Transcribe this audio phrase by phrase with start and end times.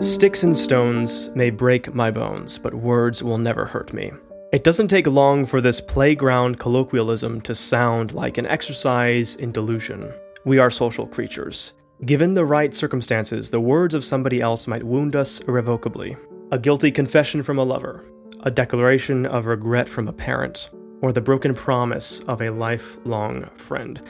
[0.00, 4.12] Sticks and stones may break my bones, but words will never hurt me.
[4.52, 10.12] It doesn't take long for this playground colloquialism to sound like an exercise in delusion.
[10.44, 11.74] We are social creatures.
[12.04, 16.16] Given the right circumstances, the words of somebody else might wound us irrevocably.
[16.52, 18.04] A guilty confession from a lover,
[18.44, 20.70] a declaration of regret from a parent,
[21.02, 24.00] or the broken promise of a lifelong friend.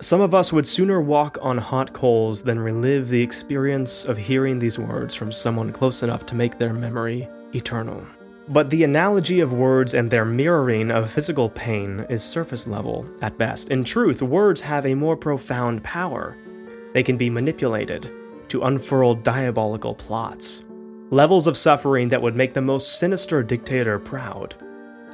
[0.00, 4.58] Some of us would sooner walk on hot coals than relive the experience of hearing
[4.58, 8.04] these words from someone close enough to make their memory eternal.
[8.48, 13.38] But the analogy of words and their mirroring of physical pain is surface level at
[13.38, 13.68] best.
[13.68, 16.36] In truth, words have a more profound power.
[16.92, 18.10] They can be manipulated
[18.48, 20.64] to unfurl diabolical plots,
[21.10, 24.56] levels of suffering that would make the most sinister dictator proud.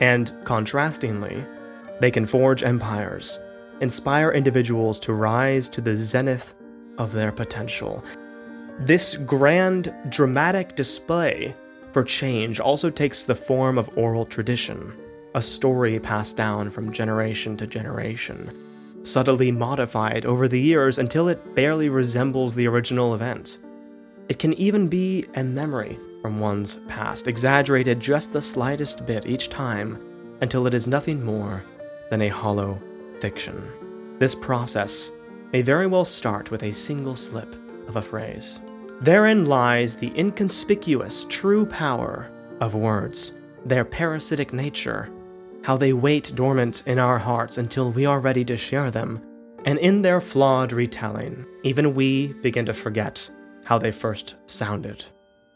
[0.01, 1.47] And, contrastingly,
[2.01, 3.39] they can forge empires
[3.81, 6.55] inspire individuals to rise to the zenith
[6.99, 8.05] of their potential.
[8.81, 11.55] This grand, dramatic display
[11.93, 14.93] for change also takes the form of oral tradition,
[15.35, 18.57] a story passed down from generation to generation,
[19.03, 23.59] subtly modified over the years until it barely resembles the original event.
[24.29, 29.49] It can even be a memory from one's past, exaggerated just the slightest bit each
[29.49, 29.99] time
[30.41, 31.65] until it is nothing more
[32.11, 32.81] than a hollow
[33.21, 34.17] fiction.
[34.19, 35.11] This process
[35.53, 37.55] may very well start with a single slip
[37.89, 38.61] of a phrase.
[39.01, 43.33] Therein lies the inconspicuous true power of words,
[43.65, 45.11] their parasitic nature,
[45.65, 49.23] how they wait dormant in our hearts until we are ready to share them,
[49.65, 53.29] and in their flawed retelling, even we begin to forget
[53.65, 55.05] how they first sounded.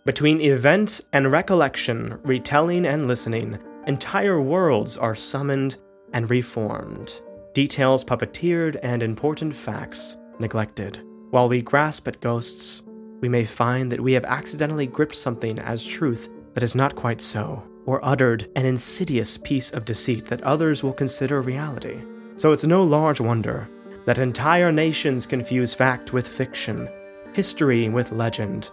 [0.05, 5.77] Between event and recollection, retelling and listening, entire worlds are summoned
[6.13, 7.21] and reformed,
[7.55, 11.01] details puppeteered, and important facts neglected.
[11.31, 12.83] While we grasp at ghosts,
[13.21, 17.21] we may find that we have accidentally gripped something as truth that is not quite
[17.21, 21.99] so, or uttered an insidious piece of deceit that others will consider reality.
[22.37, 23.69] So it's no large wonder
[24.05, 26.89] that entire nations confuse fact with fiction,
[27.33, 28.69] history with legend,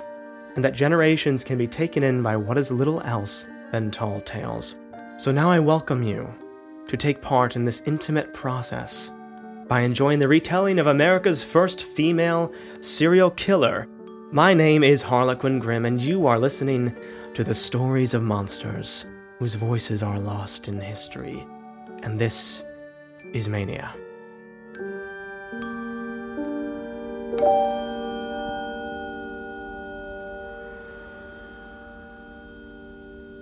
[0.55, 4.75] and that generations can be taken in by what is little else than tall tales.
[5.17, 6.27] So now I welcome you
[6.91, 9.13] to take part in this intimate process
[9.69, 13.87] by enjoying the retelling of America's first female serial killer.
[14.33, 16.93] My name is Harlequin Grimm, and you are listening
[17.33, 19.05] to the stories of monsters
[19.39, 21.47] whose voices are lost in history.
[22.03, 22.61] And this
[23.31, 23.93] is Mania.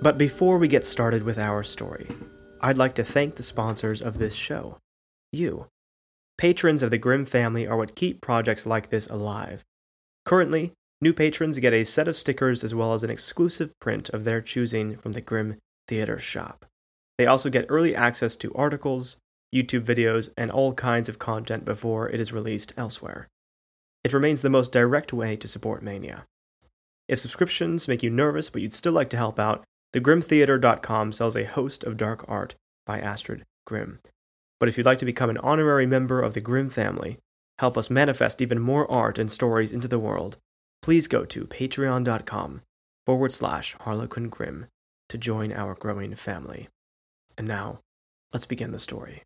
[0.04, 2.08] But before we get started with our story,
[2.62, 4.78] I'd like to thank the sponsors of this show.
[5.32, 5.68] You.
[6.38, 9.64] Patrons of the Grimm family are what keep projects like this alive.
[10.26, 14.24] Currently, new patrons get a set of stickers as well as an exclusive print of
[14.24, 16.66] their choosing from the Grimm Theater shop.
[17.18, 19.18] They also get early access to articles,
[19.54, 23.28] YouTube videos, and all kinds of content before it is released elsewhere.
[24.04, 26.26] It remains the most direct way to support Mania.
[27.08, 29.64] If subscriptions make you nervous but you'd still like to help out,
[29.94, 32.56] TheGrimmTheater.com sells a host of dark art
[32.86, 34.00] by Astrid Grimm.
[34.60, 37.18] But if you'd like to become an honorary member of the Grimm family,
[37.58, 40.38] help us manifest even more art and stories into the world,
[40.82, 42.62] please go to patreon.com
[43.06, 44.68] forward slash Harlequin Grimm
[45.10, 46.70] to join our growing family.
[47.38, 47.80] And now,
[48.32, 49.24] let's begin the story.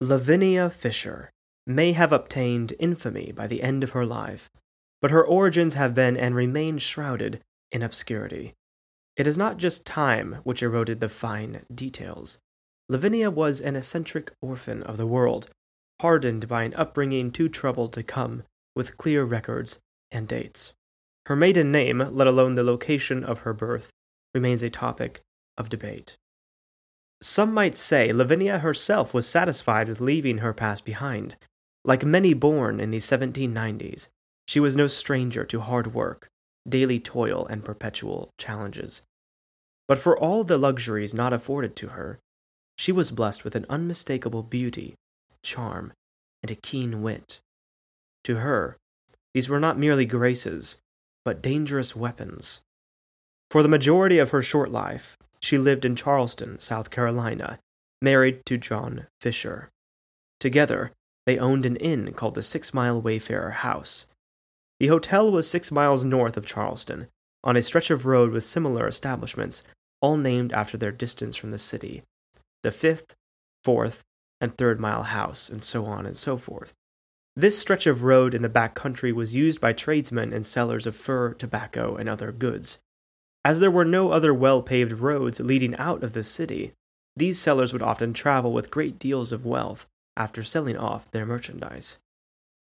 [0.00, 1.30] Lavinia Fisher
[1.66, 4.50] may have obtained infamy by the end of her life,
[5.00, 7.40] but her origins have been and remain shrouded
[7.72, 8.54] in obscurity.
[9.16, 12.38] It is not just time which eroded the fine details.
[12.88, 15.48] Lavinia was an eccentric orphan of the world,
[16.00, 18.42] hardened by an upbringing too troubled to come
[18.74, 19.78] with clear records
[20.10, 20.72] and dates.
[21.26, 23.90] Her maiden name, let alone the location of her birth,
[24.34, 25.20] remains a topic
[25.56, 26.16] of debate.
[27.22, 31.36] Some might say Lavinia herself was satisfied with leaving her past behind.
[31.84, 34.08] Like many born in the 1790s,
[34.50, 36.26] she was no stranger to hard work,
[36.68, 39.02] daily toil, and perpetual challenges.
[39.86, 42.18] But for all the luxuries not afforded to her,
[42.76, 44.96] she was blessed with an unmistakable beauty,
[45.44, 45.92] charm,
[46.42, 47.38] and a keen wit.
[48.24, 48.76] To her,
[49.34, 50.78] these were not merely graces,
[51.24, 52.60] but dangerous weapons.
[53.52, 57.60] For the majority of her short life, she lived in Charleston, South Carolina,
[58.02, 59.68] married to John Fisher.
[60.40, 60.90] Together,
[61.24, 64.06] they owned an inn called the Six Mile Wayfarer House,
[64.80, 67.06] the hotel was six miles north of Charleston,
[67.44, 69.62] on a stretch of road with similar establishments,
[70.00, 72.02] all named after their distance from the city
[72.62, 73.14] the fifth,
[73.64, 74.02] fourth,
[74.40, 76.74] and third mile house, and so on and so forth.
[77.36, 80.94] This stretch of road in the back country was used by tradesmen and sellers of
[80.94, 82.80] fur, tobacco, and other goods.
[83.44, 86.72] As there were no other well paved roads leading out of the city,
[87.16, 89.86] these sellers would often travel with great deals of wealth
[90.16, 91.98] after selling off their merchandise.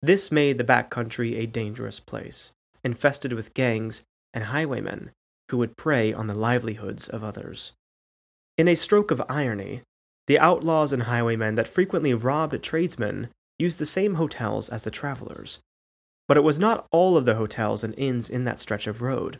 [0.02, 2.52] This made the back country a dangerous place,
[2.84, 4.02] infested with gangs
[4.34, 5.10] and highwaymen
[5.50, 7.72] who would prey on the livelihoods of others.
[8.58, 9.82] In a stroke of irony,
[10.26, 13.28] the outlaws and highwaymen that frequently robbed tradesmen
[13.58, 15.60] used the same hotels as the travelers.
[16.28, 19.38] But it was not all of the hotels and inns in that stretch of road.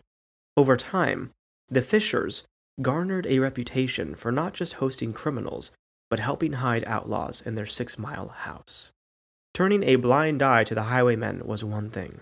[0.56, 1.31] Over time,
[1.69, 2.44] the Fishers
[2.81, 5.73] garnered a reputation for not just hosting criminals,
[6.08, 8.91] but helping hide outlaws in their six mile house.
[9.56, 12.20] Turning a blind eye to the highwaymen was one thing.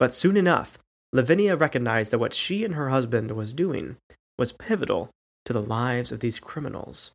[0.00, 0.78] But soon enough,
[1.12, 3.98] Lavinia recognized that what she and her husband was doing
[4.36, 5.10] was pivotal
[5.44, 7.12] to the lives of these criminals.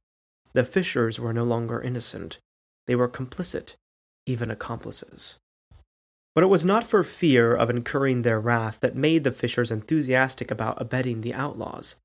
[0.53, 2.39] The Fishers were no longer innocent,
[2.87, 3.75] they were complicit,
[4.25, 5.37] even accomplices.
[6.33, 10.49] But it was not for fear of incurring their wrath that made the Fishers enthusiastic
[10.49, 11.97] about abetting the outlaws.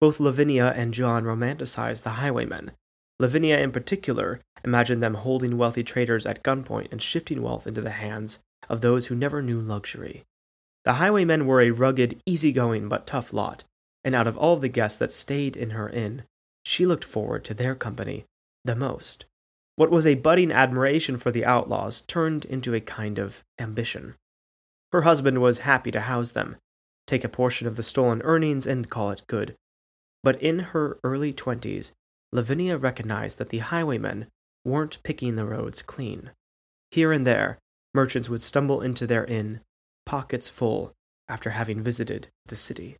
[0.00, 2.70] Both Lavinia and John romanticized the highwaymen.
[3.22, 7.90] Lavinia, in particular, imagined them holding wealthy traders at gunpoint and shifting wealth into the
[7.90, 10.24] hands of those who never knew luxury.
[10.84, 13.62] The highwaymen were a rugged, easygoing, but tough lot,
[14.02, 16.24] and out of all the guests that stayed in her inn,
[16.64, 18.24] she looked forward to their company
[18.64, 19.24] the most.
[19.76, 24.16] What was a budding admiration for the outlaws turned into a kind of ambition.
[24.90, 26.56] Her husband was happy to house them,
[27.06, 29.54] take a portion of the stolen earnings, and call it good.
[30.24, 31.92] But in her early twenties,
[32.32, 34.26] Lavinia recognized that the highwaymen
[34.64, 36.30] weren't picking the roads clean.
[36.90, 37.58] Here and there,
[37.94, 39.60] merchants would stumble into their inn,
[40.06, 40.94] pockets full,
[41.28, 42.96] after having visited the city.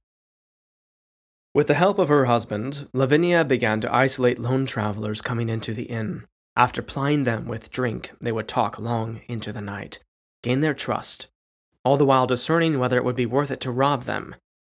[1.54, 5.84] With the help of her husband, Lavinia began to isolate lone travelers coming into the
[5.84, 6.24] inn.
[6.56, 10.00] After plying them with drink, they would talk long into the night,
[10.42, 11.28] gain their trust,
[11.84, 14.34] all the while discerning whether it would be worth it to rob them.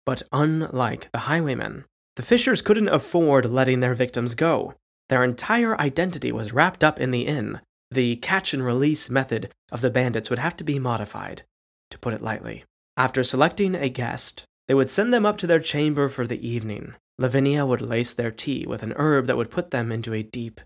[0.05, 1.85] But unlike the highwaymen,
[2.15, 4.75] the Fishers couldn't afford letting their victims go.
[5.09, 7.61] Their entire identity was wrapped up in the inn.
[7.91, 11.43] The catch and release method of the bandits would have to be modified,
[11.91, 12.63] to put it lightly.
[12.97, 16.95] After selecting a guest, they would send them up to their chamber for the evening.
[17.17, 20.61] Lavinia would lace their tea with an herb that would put them into a deep,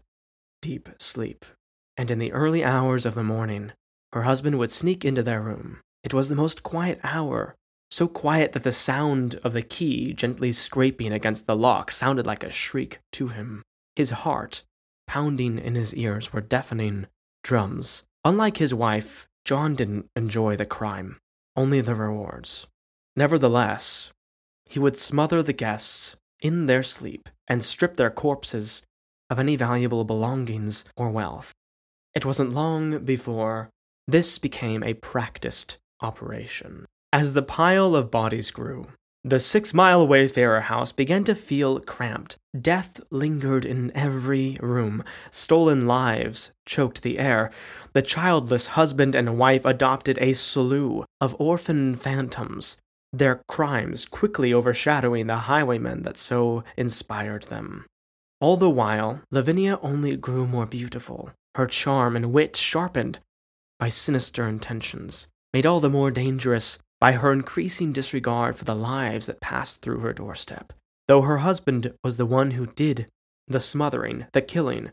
[0.62, 1.46] deep sleep.
[1.98, 3.72] And in the early hours of the morning,
[4.14, 5.80] her husband would sneak into their room.
[6.04, 7.56] It was the most quiet hour,
[7.90, 12.44] so quiet that the sound of the key gently scraping against the lock sounded like
[12.44, 13.64] a shriek to him.
[13.96, 14.64] His heart,
[15.08, 17.08] pounding in his ears, were deafening
[17.44, 18.04] drums.
[18.26, 21.18] Unlike his wife, John didn't enjoy the crime,
[21.56, 22.68] only the rewards.
[23.16, 24.12] Nevertheless,
[24.70, 28.82] he would smother the guests in their sleep and strip their corpses
[29.30, 31.54] of any valuable belongings or wealth.
[32.14, 33.70] It wasn't long before
[34.08, 36.87] this became a practiced operation.
[37.14, 38.88] As the pile of bodies grew,
[39.24, 42.38] the six mile Wayfarer house began to feel cramped.
[42.60, 45.04] Death lingered in every room.
[45.32, 47.52] Stolen lives choked the air.
[47.94, 52.78] The childless husband and wife adopted a slew of orphan phantoms,
[53.12, 57.86] their crimes quickly overshadowing the highwaymen that so inspired them.
[58.40, 63.20] All the while, Lavinia only grew more beautiful, her charm and wit sharpened
[63.80, 69.28] by sinister intentions, made all the more dangerous by her increasing disregard for the lives
[69.28, 70.74] that passed through her doorstep.
[71.08, 73.08] Though her husband was the one who did
[73.48, 74.92] the smothering, the killing,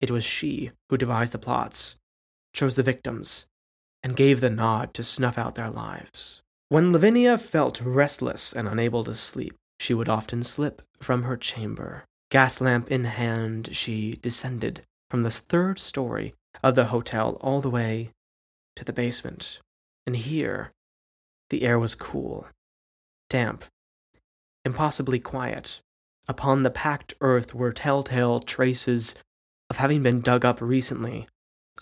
[0.00, 1.96] it was she who devised the plots,
[2.54, 3.46] chose the victims,
[4.02, 6.42] and gave the nod to snuff out their lives.
[6.68, 12.04] When Lavinia felt restless and unable to sleep, she would often slip from her chamber
[12.30, 17.70] Gas lamp in hand, she descended from the third story of the hotel all the
[17.70, 18.10] way
[18.76, 19.58] to the basement.
[20.06, 20.70] And here,
[21.50, 22.46] the air was cool,
[23.28, 23.64] damp,
[24.64, 25.80] impossibly quiet.
[26.28, 29.14] Upon the packed earth were telltale traces
[29.68, 31.26] of having been dug up recently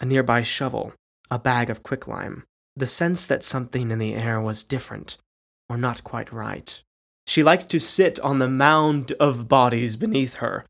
[0.00, 0.92] a nearby shovel,
[1.30, 2.44] a bag of quicklime,
[2.76, 5.16] the sense that something in the air was different
[5.68, 6.82] or not quite right.
[7.26, 10.64] She liked to sit on the mound of bodies beneath her,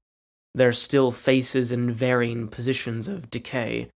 [0.54, 3.88] their still faces in varying positions of decay.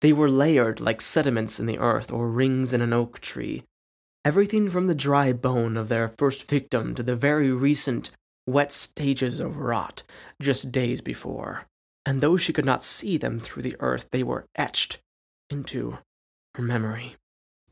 [0.00, 3.64] They were layered like sediments in the earth or rings in an oak tree.
[4.24, 8.10] Everything from the dry bone of their first victim to the very recent
[8.46, 10.02] wet stages of rot
[10.40, 11.64] just days before.
[12.04, 14.98] And though she could not see them through the earth, they were etched
[15.50, 15.98] into
[16.54, 17.16] her memory.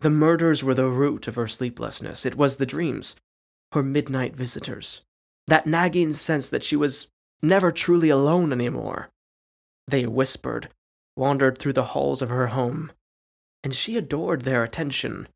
[0.00, 2.26] The murders were the root of her sleeplessness.
[2.26, 3.16] It was the dreams,
[3.72, 5.02] her midnight visitors,
[5.46, 7.08] that nagging sense that she was
[7.42, 9.08] never truly alone anymore.
[9.86, 10.68] They whispered,
[11.16, 12.92] wandered through the halls of her home,
[13.64, 15.28] and she adored their attention.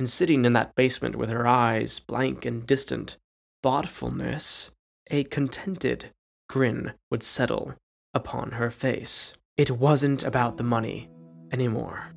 [0.00, 3.18] And sitting in that basement with her eyes blank and distant,
[3.62, 4.70] thoughtfulness,
[5.10, 6.06] a contented
[6.48, 7.74] grin would settle
[8.14, 9.34] upon her face.
[9.58, 11.10] It wasn't about the money
[11.52, 12.14] anymore.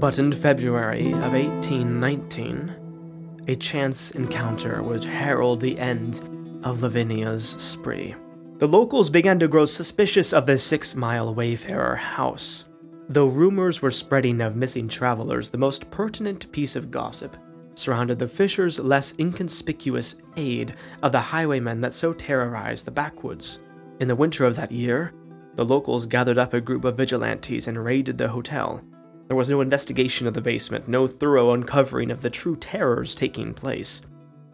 [0.00, 6.18] But in February of 1819, a chance encounter would herald the end
[6.64, 8.16] of Lavinia's spree.
[8.62, 12.66] The locals began to grow suspicious of the six mile wayfarer house.
[13.08, 17.36] Though rumors were spreading of missing travelers, the most pertinent piece of gossip
[17.74, 23.58] surrounded the Fishers' less inconspicuous aid of the highwaymen that so terrorized the backwoods.
[23.98, 25.12] In the winter of that year,
[25.56, 28.80] the locals gathered up a group of vigilantes and raided the hotel.
[29.26, 33.54] There was no investigation of the basement, no thorough uncovering of the true terrors taking
[33.54, 34.02] place.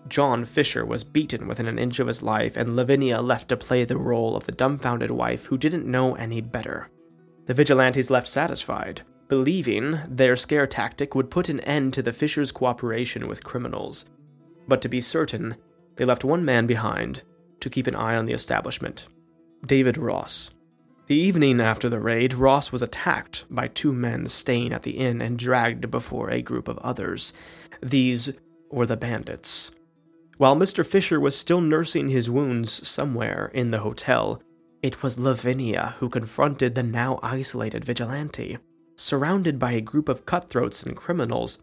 [0.08, 3.84] John Fisher was beaten within an inch of his life, and Lavinia left to play
[3.84, 6.88] the role of the dumbfounded wife who didn't know any better.
[7.46, 12.52] The vigilantes left satisfied, believing their scare tactic would put an end to the Fishers'
[12.52, 14.06] cooperation with criminals.
[14.66, 15.56] But to be certain,
[15.96, 17.22] they left one man behind
[17.60, 19.08] to keep an eye on the establishment
[19.64, 20.50] David Ross.
[21.06, 25.22] The evening after the raid, Ross was attacked by two men staying at the inn
[25.22, 27.32] and dragged before a group of others.
[27.82, 28.30] These
[28.70, 29.70] were the bandits.
[30.38, 30.87] While Mr.
[30.87, 34.40] Fisher was still nursing his wounds somewhere in the hotel,
[34.83, 38.59] it was Lavinia who confronted the now isolated vigilante
[38.99, 41.62] surrounded by a group of cutthroats and criminals.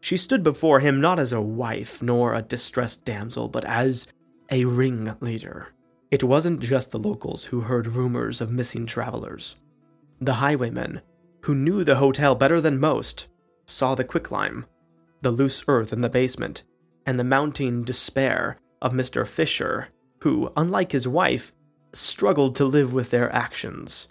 [0.00, 4.08] She stood before him not as a wife nor a distressed damsel, but as
[4.50, 5.68] a ringleader.
[6.10, 9.56] It wasn't just the locals who heard rumors of missing travelers.
[10.20, 11.02] The highwaymen,
[11.42, 13.28] who knew the hotel better than most,
[13.66, 14.66] saw the quicklime,
[15.22, 16.64] the loose earth in the basement,
[17.10, 19.26] and the mounting despair of Mr.
[19.26, 19.88] Fisher,
[20.20, 21.50] who, unlike his wife,
[21.92, 24.06] struggled to live with their actions.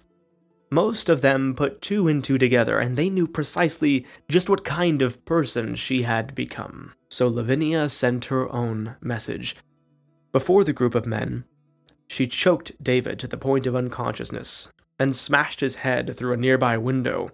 [0.70, 5.02] Most of them put two and two together, and they knew precisely just what kind
[5.02, 6.94] of person she had become.
[7.08, 9.56] So Lavinia sent her own message.
[10.34, 11.46] Before the group of men,
[12.10, 16.78] she choked David to the point of unconsciousness, then smashed his head through a nearby
[16.78, 17.32] window.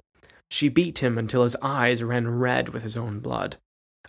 [0.48, 3.57] She beat him until his eyes ran red with his own blood.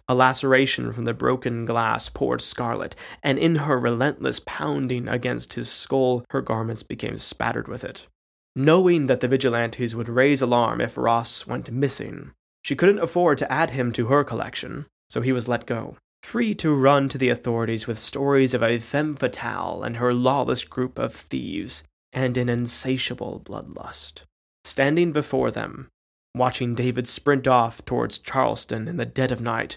[0.08, 5.70] A laceration from the broken glass poured scarlet, and in her relentless pounding against his
[5.70, 8.08] skull, her garments became spattered with it
[8.56, 12.32] knowing that the vigilantes would raise alarm if Ross went missing.
[12.64, 16.54] She couldn't afford to add him to her collection, so he was let go, free
[16.56, 20.98] to run to the authorities with stories of a femme fatale and her lawless group
[20.98, 21.84] of thieves,
[22.14, 24.22] and an insatiable bloodlust.
[24.64, 25.88] Standing before them,
[26.34, 29.76] watching David sprint off towards Charleston in the dead of night,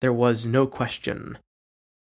[0.00, 1.38] there was no question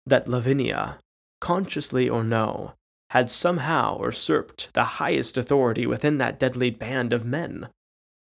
[0.05, 0.97] that Lavinia,
[1.41, 2.73] consciously or no,
[3.11, 7.69] had somehow usurped the highest authority within that deadly band of men.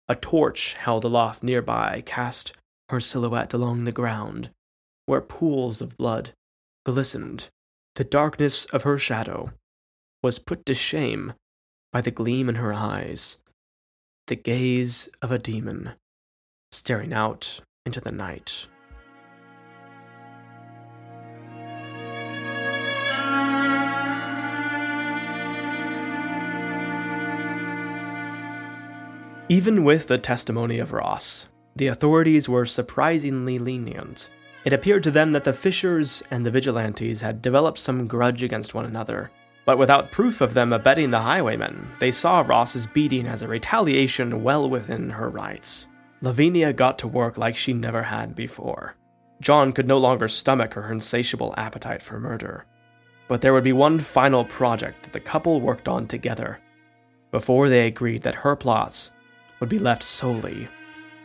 [0.08, 2.54] A torch held aloft nearby cast
[2.90, 4.50] her silhouette along the ground,
[5.06, 6.32] where pools of blood
[6.86, 7.50] glistened.
[7.96, 9.52] The darkness of her shadow
[10.24, 11.34] was put to shame
[11.94, 13.38] by the gleam in her eyes,
[14.28, 15.94] the gaze of a demon
[16.72, 18.68] staring out into the night.
[29.52, 34.30] Even with the testimony of Ross, the authorities were surprisingly lenient.
[34.64, 38.74] It appeared to them that the Fishers and the Vigilantes had developed some grudge against
[38.74, 39.30] one another,
[39.66, 44.42] but without proof of them abetting the highwaymen, they saw Ross's beating as a retaliation
[44.42, 45.88] well within her rights.
[46.22, 48.96] Lavinia got to work like she never had before.
[49.42, 52.64] John could no longer stomach her insatiable appetite for murder.
[53.28, 56.62] But there would be one final project that the couple worked on together
[57.32, 59.12] before they agreed that her plots
[59.62, 60.68] would be left solely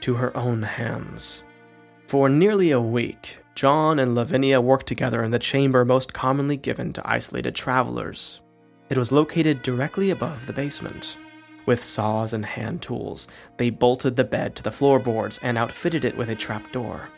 [0.01, 1.43] to her own hands.
[2.07, 6.93] For nearly a week, John and Lavinia worked together in the chamber most commonly given
[6.93, 8.43] to isolated travelers.
[8.91, 11.19] It was located directly above the basement.
[11.65, 13.27] With saws and hand tools,
[13.57, 17.09] they bolted the bed to the floorboards and outfitted it with a trapdoor.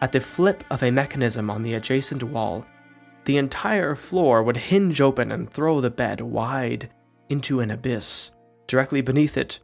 [0.00, 2.64] At the flip of a mechanism on the adjacent wall,
[3.24, 6.90] the entire floor would hinge open and throw the bed wide
[7.28, 8.30] into an abyss.
[8.68, 9.58] Directly beneath it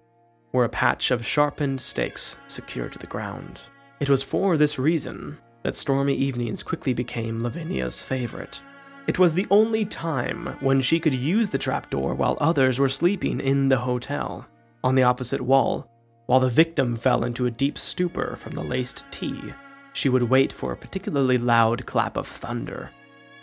[0.54, 3.62] were a patch of sharpened stakes secured to the ground.
[3.98, 8.62] It was for this reason that stormy evenings quickly became Lavinia's favorite.
[9.08, 13.40] It was the only time when she could use the trapdoor while others were sleeping
[13.40, 14.46] in the hotel.
[14.84, 15.90] On the opposite wall,
[16.26, 19.52] while the victim fell into a deep stupor from the laced tea,
[19.92, 22.90] she would wait for a particularly loud clap of thunder,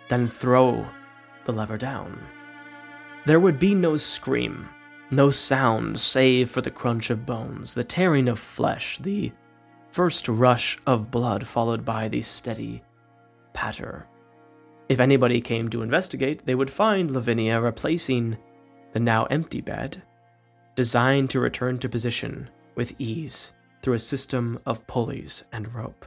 [0.08, 0.88] then throw
[1.44, 2.24] the lever down.
[3.26, 4.70] There would be no scream,
[5.12, 9.32] no sound save for the crunch of bones, the tearing of flesh, the
[9.92, 12.82] first rush of blood followed by the steady
[13.54, 14.08] patter.
[14.88, 18.38] If anybody came to investigate, they would find Lavinia replacing
[18.94, 20.02] the now empty bed,
[20.76, 23.52] designed to return to position with ease
[23.82, 26.06] through a system of pulleys and rope.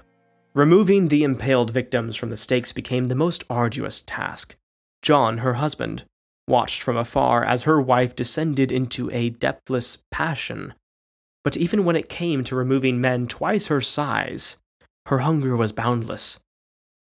[0.55, 4.57] Removing the impaled victims from the stakes became the most arduous task.
[5.03, 6.05] John, her husband,
[6.47, 10.75] watched from afar as her wife descended into a depthless passion.
[11.43, 14.57] But even when it came to removing men twice her size,
[15.07, 16.41] her hunger was boundless,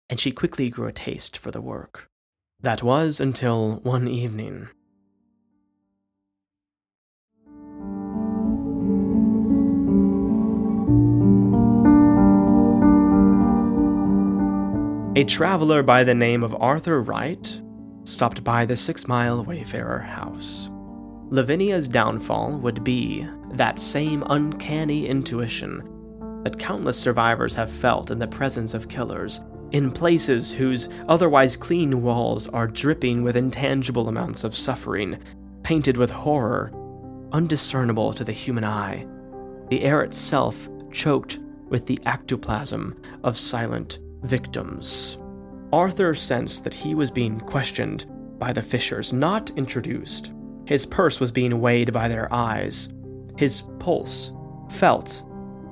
[0.09, 2.07] and she quickly grew a taste for the work.
[2.61, 4.69] That was until one evening.
[15.15, 17.61] A traveler by the name of Arthur Wright
[18.09, 20.69] stopped by the Six Mile Wayfarer house.
[21.29, 25.83] Lavinia's downfall would be that same uncanny intuition
[26.43, 32.01] that countless survivors have felt in the presence of killers, in places whose otherwise clean
[32.01, 35.19] walls are dripping with intangible amounts of suffering,
[35.61, 36.71] painted with horror,
[37.31, 39.05] undiscernible to the human eye,
[39.69, 45.18] the air itself choked with the ectoplasm of silent victims.
[45.71, 48.05] Arthur sensed that he was being questioned
[48.39, 50.31] by the Fishers, not introduced.
[50.65, 52.89] His purse was being weighed by their eyes,
[53.37, 54.33] his pulse
[54.69, 55.23] felt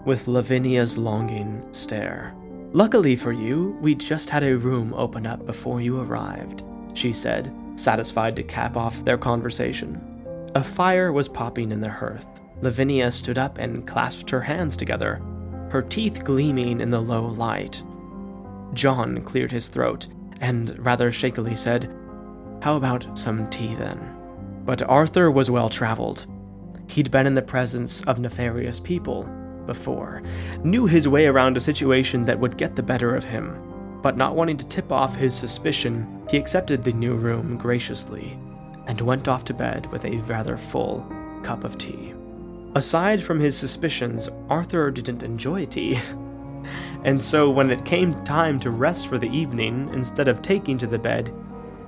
[0.06, 2.34] with Lavinia's longing stare.
[2.72, 6.63] Luckily for you, we just had a room open up before you arrived,
[6.94, 10.01] she said, satisfied to cap off their conversation.
[10.56, 12.25] A fire was popping in the hearth.
[12.62, 15.22] Lavinia stood up and clasped her hands together,
[15.70, 17.84] her teeth gleaming in the low light.
[18.74, 20.07] John cleared his throat
[20.41, 21.91] and rather shakily said,
[22.62, 24.15] How about some tea then?
[24.65, 26.25] But Arthur was well traveled.
[26.89, 29.30] He'd been in the presence of nefarious people
[29.65, 30.21] before,
[30.63, 33.62] knew his way around a situation that would get the better of him,
[34.01, 38.39] but not wanting to tip off his suspicion, he accepted the new room graciously
[38.88, 41.06] and went off to bed with a rather full
[41.43, 42.13] cup of tea.
[42.73, 45.99] Aside from his suspicions, Arthur didn't enjoy tea.
[47.08, 50.86] and so when it came time to rest for the evening, instead of taking to
[50.86, 51.34] the bed,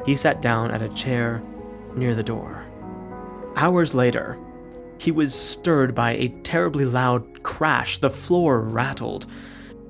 [0.05, 1.43] he sat down at a chair
[1.93, 2.63] near the door.
[3.57, 4.37] Hours later,
[4.97, 7.97] he was stirred by a terribly loud crash.
[7.97, 9.25] The floor rattled.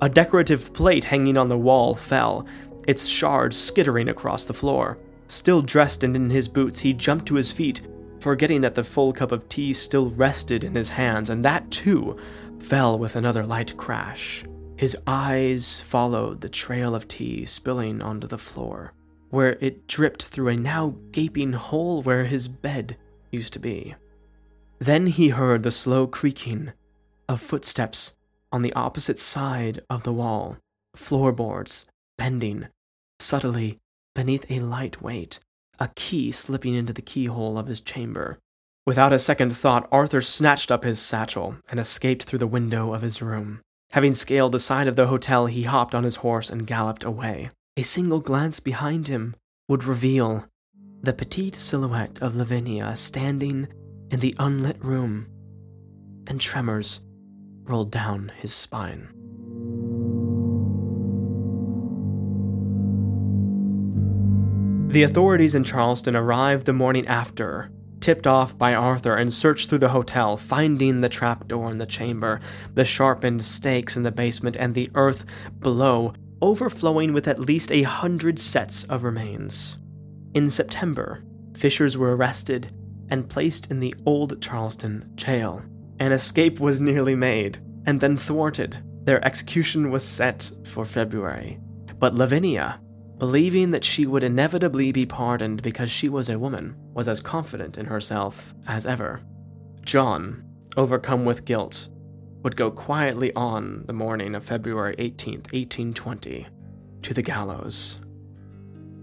[0.02, 2.44] A decorative plate hanging on the wall fell,
[2.88, 4.98] its shards skittering across the floor.
[5.28, 7.82] Still dressed and in his boots, he jumped to his feet,
[8.18, 12.18] forgetting that the full cup of tea still rested in his hands, and that too
[12.58, 14.42] fell with another light crash.
[14.80, 18.94] His eyes followed the trail of tea spilling onto the floor,
[19.28, 22.96] where it dripped through a now gaping hole where his bed
[23.30, 23.94] used to be.
[24.78, 26.72] Then he heard the slow creaking
[27.28, 28.14] of footsteps
[28.50, 30.56] on the opposite side of the wall,
[30.96, 31.84] floorboards
[32.16, 32.68] bending
[33.18, 33.76] subtly
[34.14, 35.40] beneath a light weight,
[35.78, 38.38] a key slipping into the keyhole of his chamber.
[38.86, 43.02] Without a second thought, Arthur snatched up his satchel and escaped through the window of
[43.02, 43.60] his room.
[43.92, 47.50] Having scaled the side of the hotel, he hopped on his horse and galloped away.
[47.76, 49.34] A single glance behind him
[49.68, 50.46] would reveal
[51.02, 53.66] the petite silhouette of Lavinia standing
[54.12, 55.26] in the unlit room,
[56.28, 57.00] and tremors
[57.64, 59.08] rolled down his spine.
[64.92, 69.78] The authorities in Charleston arrived the morning after tipped off by Arthur and searched through
[69.78, 72.40] the hotel, finding the trapdoor in the chamber,
[72.74, 75.24] the sharpened stakes in the basement, and the earth
[75.60, 79.78] below, overflowing with at least a hundred sets of remains.
[80.34, 81.24] In September,
[81.56, 82.72] Fishers were arrested
[83.10, 85.62] and placed in the old Charleston jail.
[85.98, 88.78] An escape was nearly made, and then thwarted.
[89.04, 91.58] Their execution was set for February.
[91.98, 92.80] But Lavinia,
[93.18, 97.78] believing that she would inevitably be pardoned because she was a woman, was as confident
[97.78, 99.20] in herself as ever.
[99.84, 100.44] John,
[100.76, 101.88] overcome with guilt,
[102.42, 106.46] would go quietly on the morning of February 18, 1820,
[107.02, 108.00] to the gallows.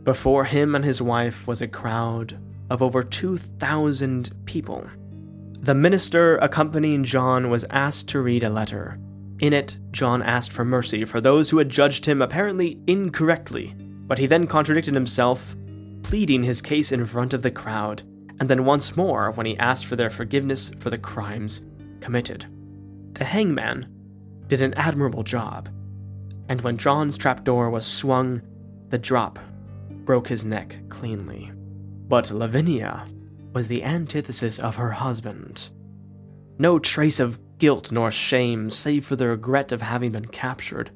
[0.04, 4.88] Before him and his wife was a crowd of over 2,000 people.
[5.60, 9.00] The minister accompanying John was asked to read a letter.
[9.40, 13.76] In it, John asked for mercy for those who had judged him apparently incorrectly
[14.08, 15.56] but he then contradicted himself,
[16.08, 18.02] pleading his case in front of the crowd,
[18.40, 21.60] and then once more when he asked for their forgiveness for the crimes
[22.00, 22.46] committed.
[23.16, 23.94] The hangman
[24.48, 25.68] did an admirable job,
[26.48, 28.42] and when John's trapdoor was swung,
[28.88, 29.38] the drop
[30.06, 31.52] broke his neck cleanly.
[32.08, 33.06] But Lavinia
[33.52, 35.72] was the antithesis of her husband.
[36.58, 40.90] No trace of guilt nor shame, save for the regret of having been captured,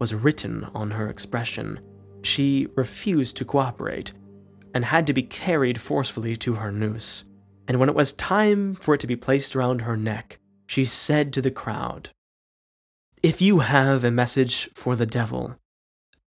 [0.00, 1.78] was written on her expression.
[2.22, 4.12] She refused to cooperate
[4.76, 7.24] and had to be carried forcefully to her noose.
[7.66, 11.32] And when it was time for it to be placed around her neck, she said
[11.32, 12.10] to the crowd,
[13.22, 15.56] If you have a message for the devil,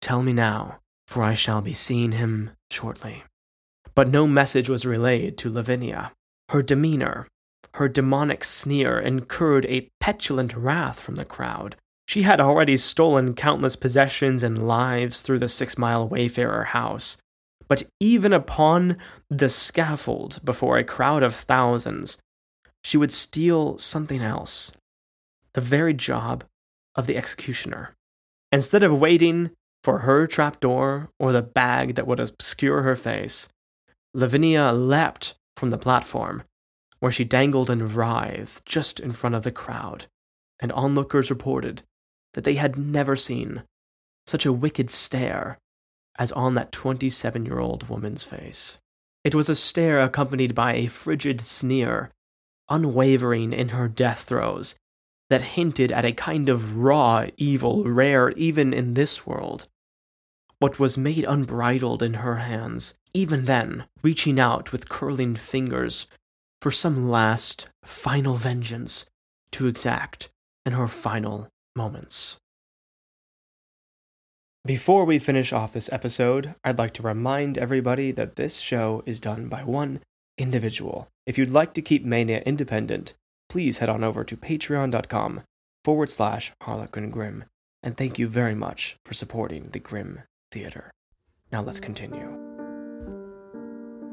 [0.01, 3.23] tell me now, for I shall be seeing him shortly.
[3.93, 6.13] But no message was relayed to Lavinia.
[6.49, 7.27] Her demeanor,
[7.75, 11.75] her demonic sneer, incurred a petulant wrath from the crowd.
[12.07, 17.17] She had already stolen countless possessions and lives through the six mile Wayfarer house.
[17.67, 18.97] But even upon
[19.29, 22.17] the scaffold before a crowd of thousands,
[22.83, 24.71] she would steal something else
[25.53, 26.43] the very job
[26.95, 27.95] of the executioner.
[28.51, 29.51] Instead of waiting
[29.83, 33.49] for her trapdoor or the bag that would obscure her face,
[34.13, 36.43] Lavinia leapt from the platform,
[36.99, 40.05] where she dangled and writhed just in front of the crowd,
[40.59, 41.83] and onlookers reported
[42.33, 43.63] that they had never seen
[44.27, 45.57] such a wicked stare
[46.19, 48.77] as on that 27 year old woman's face.
[49.23, 52.11] It was a stare accompanied by a frigid sneer,
[52.69, 54.75] unwavering in her death throes,
[55.29, 59.67] that hinted at a kind of raw evil rare even in this world.
[60.59, 66.07] What was made unbridled in her hands, even then, reaching out with curling fingers
[66.61, 69.05] for some last, final vengeance
[69.51, 70.29] to exact
[70.65, 72.37] in her final moments.
[74.69, 79.19] Before we finish off this episode, I'd like to remind everybody that this show is
[79.19, 79.99] done by one
[80.37, 81.07] individual.
[81.25, 83.15] If you'd like to keep Mania independent,
[83.49, 85.41] please head on over to patreon.com
[85.83, 87.45] forward slash Harlequin Grimm,
[87.81, 90.91] and thank you very much for supporting the Grimm Theater.
[91.51, 92.29] Now let's continue.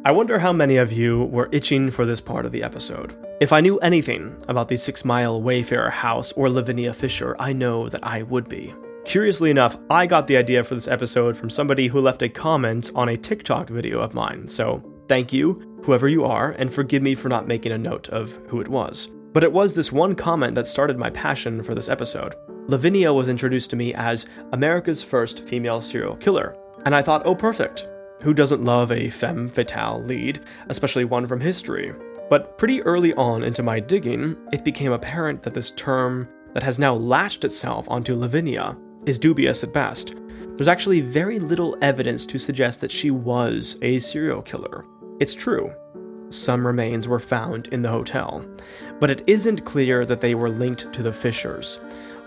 [0.07, 3.14] I wonder how many of you were itching for this part of the episode.
[3.42, 7.90] If I knew anything about the Six Mile Wayfarer house or Lavinia Fisher, I know
[7.90, 8.73] that I would be.
[9.07, 12.90] Curiously enough, I got the idea for this episode from somebody who left a comment
[12.97, 17.14] on a TikTok video of mine, so thank you, whoever you are, and forgive me
[17.14, 19.07] for not making a note of who it was.
[19.33, 22.35] But it was this one comment that started my passion for this episode.
[22.66, 27.35] Lavinia was introduced to me as America's first female serial killer, and I thought, oh,
[27.37, 27.87] perfect.
[28.23, 31.95] Who doesn't love a femme fatale lead, especially one from history?
[32.29, 36.81] But pretty early on into my digging, it became apparent that this term that has
[36.81, 40.14] now latched itself onto Lavinia is dubious at best.
[40.57, 44.85] There's actually very little evidence to suggest that she was a serial killer.
[45.21, 45.73] It's true.
[46.31, 48.45] Some remains were found in the hotel,
[48.99, 51.79] but it isn't clear that they were linked to the Fishers.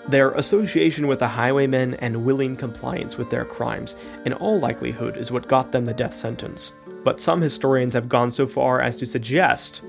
[0.07, 5.31] Their association with the highwaymen and willing compliance with their crimes, in all likelihood, is
[5.31, 6.71] what got them the death sentence.
[7.03, 9.83] But some historians have gone so far as to suggest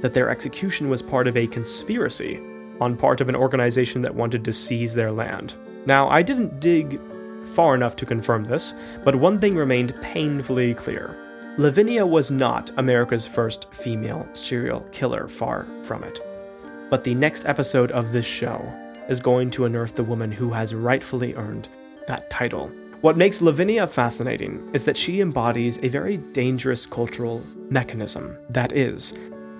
[0.00, 2.38] that their execution was part of a conspiracy
[2.80, 5.54] on part of an organization that wanted to seize their land.
[5.86, 7.00] Now, I didn't dig
[7.44, 11.16] far enough to confirm this, but one thing remained painfully clear.
[11.58, 16.20] Lavinia was not America's first female serial killer, far from it.
[16.88, 18.62] But the next episode of this show
[19.08, 21.68] is going to unearth the woman who has rightfully earned
[22.06, 22.68] that title.
[23.00, 29.14] What makes Lavinia fascinating is that she embodies a very dangerous cultural mechanism that is,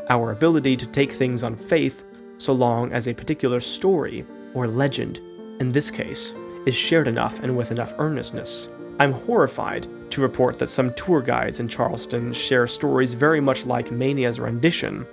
[0.08, 2.04] our ability to take things on faith
[2.38, 5.20] so long as a particular story or legend
[5.62, 6.34] in this case,
[6.66, 8.68] is shared enough and with enough earnestness.
[8.98, 13.92] I'm horrified to report that some tour guides in Charleston share stories very much like
[13.92, 15.06] Mania's rendition,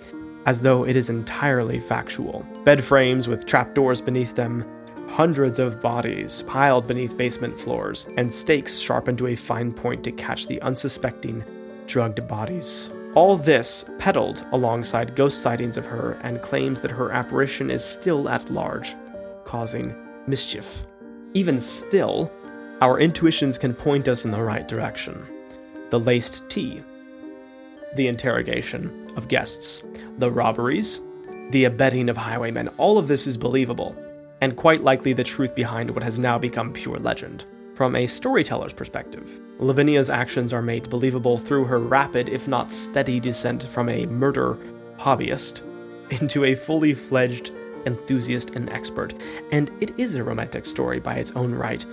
[0.47, 2.45] as though it is entirely factual.
[2.65, 4.65] Bed frames with trapdoors beneath them,
[5.07, 10.11] hundreds of bodies piled beneath basement floors, and stakes sharpened to a fine point to
[10.11, 11.43] catch the unsuspecting,
[11.85, 12.89] drugged bodies.
[13.13, 18.27] All this peddled alongside ghost sightings of her and claims that her apparition is still
[18.27, 18.95] at large,
[19.45, 19.95] causing
[20.29, 20.83] mischief.
[21.33, 22.31] Even still,
[22.81, 25.25] our intuitions can point us in the right direction.
[25.89, 26.83] The laced tea,
[27.95, 29.83] the interrogation of guests,
[30.17, 31.01] the robberies,
[31.51, 33.95] the abetting of highwaymen, all of this is believable,
[34.41, 37.45] and quite likely the truth behind what has now become pure legend.
[37.75, 43.19] From a storyteller's perspective, Lavinia's actions are made believable through her rapid, if not steady,
[43.19, 44.57] descent from a murder
[44.97, 45.61] hobbyist
[46.11, 47.51] into a fully fledged
[47.85, 49.13] enthusiast, and expert,
[49.51, 51.85] and it is a romantic story by its own right,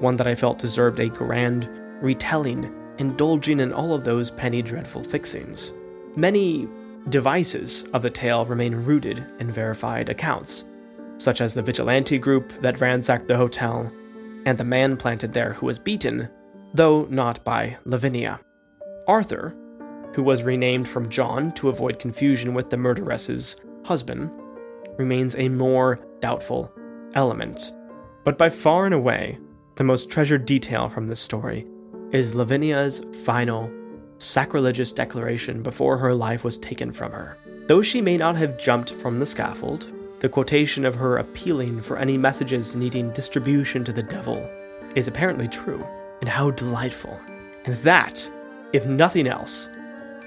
[0.00, 1.68] one that I felt deserved a grand
[2.00, 5.72] retelling, indulging in all of those penny dreadful fixings.
[6.16, 6.68] Many
[7.08, 10.64] devices of the tale remain rooted in verified accounts,
[11.18, 13.90] such as the vigilante group that ransacked the hotel,
[14.46, 16.28] and the man planted there who was beaten,
[16.74, 18.40] though not by Lavinia.
[19.06, 19.54] Arthur,
[20.14, 24.30] who was renamed from John to avoid confusion with the murderess's husband,
[24.98, 26.72] remains a more doubtful
[27.14, 27.72] element.
[28.24, 29.38] But by far and away,
[29.76, 31.66] the most treasured detail from this story
[32.12, 33.70] is Lavinia's final
[34.18, 37.38] sacrilegious declaration before her life was taken from her.
[37.68, 39.88] Though she may not have jumped from the scaffold,
[40.20, 44.36] the quotation of her appealing for any messages needing distribution to the devil
[44.96, 45.84] is apparently true.
[46.20, 47.16] And how delightful.
[47.64, 48.28] And that,
[48.72, 49.68] if nothing else,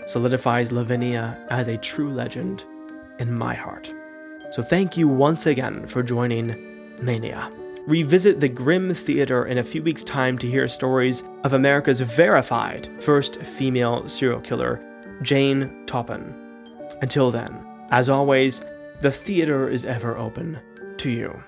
[0.05, 2.63] solidifies Lavinia as a true legend
[3.19, 3.93] in my heart.
[4.51, 6.53] So thank you once again for joining
[7.01, 7.49] Mania.
[7.87, 12.89] Revisit the Grimm Theater in a few weeks' time to hear stories of America's verified
[13.01, 14.81] first female serial killer,
[15.21, 16.35] Jane Toppan.
[17.01, 18.65] Until then, as always,
[18.99, 20.59] the theater is ever open
[20.97, 21.41] to you.